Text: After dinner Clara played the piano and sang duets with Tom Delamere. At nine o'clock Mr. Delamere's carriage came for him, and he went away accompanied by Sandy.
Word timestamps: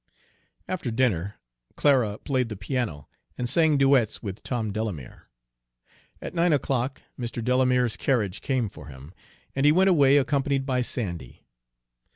After 0.67 0.89
dinner 0.89 1.35
Clara 1.75 2.17
played 2.17 2.49
the 2.49 2.55
piano 2.55 3.07
and 3.37 3.47
sang 3.47 3.77
duets 3.77 4.23
with 4.23 4.41
Tom 4.41 4.73
Delamere. 4.73 5.29
At 6.19 6.33
nine 6.33 6.53
o'clock 6.53 7.03
Mr. 7.19 7.43
Delamere's 7.45 7.97
carriage 7.97 8.41
came 8.41 8.67
for 8.67 8.87
him, 8.87 9.13
and 9.55 9.63
he 9.63 9.71
went 9.71 9.91
away 9.91 10.17
accompanied 10.17 10.65
by 10.65 10.81
Sandy. 10.81 11.45